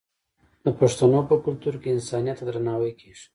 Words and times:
د 0.63 0.65
پښتنو 0.79 1.19
په 1.29 1.35
کلتور 1.45 1.75
کې 1.81 1.89
انسانیت 1.95 2.37
ته 2.39 2.43
درناوی 2.47 2.91
کیږي. 2.99 3.25